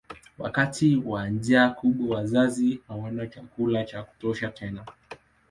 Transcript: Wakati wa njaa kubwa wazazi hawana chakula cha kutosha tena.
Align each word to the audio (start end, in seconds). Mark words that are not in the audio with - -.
Wakati 0.37 0.95
wa 1.05 1.29
njaa 1.29 1.69
kubwa 1.69 2.17
wazazi 2.17 2.81
hawana 2.87 3.27
chakula 3.27 3.83
cha 3.85 4.03
kutosha 4.03 4.49
tena. 4.51 4.85